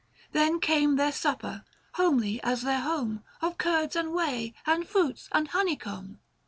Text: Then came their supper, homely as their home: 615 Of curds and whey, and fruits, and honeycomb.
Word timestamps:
Then 0.31 0.59
came 0.59 0.95
their 0.95 1.11
supper, 1.11 1.63
homely 1.93 2.41
as 2.41 2.63
their 2.63 2.79
home: 2.79 3.23
615 3.41 3.47
Of 3.51 3.57
curds 3.59 3.95
and 3.95 4.11
whey, 4.15 4.55
and 4.65 4.87
fruits, 4.87 5.29
and 5.31 5.49
honeycomb. 5.49 6.17